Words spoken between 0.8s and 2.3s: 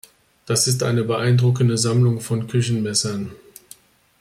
eine beeindruckende Sammlung